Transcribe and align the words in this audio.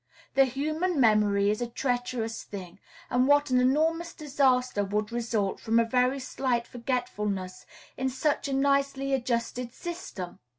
The 0.33 0.45
human 0.45 0.99
memory 0.99 1.51
is 1.51 1.61
a 1.61 1.67
treacherous 1.67 2.41
thing, 2.43 2.79
and 3.11 3.27
what 3.27 3.51
an 3.51 3.61
enormous 3.61 4.15
disaster 4.15 4.83
would 4.83 5.11
result 5.11 5.59
from 5.59 5.77
a 5.77 5.85
very 5.85 6.17
slight 6.19 6.65
forgetfulness 6.65 7.67
in 7.97 8.09
such 8.09 8.47
a 8.47 8.53
nicely 8.53 9.13
adjusted 9.13 9.71
system! 9.73 10.39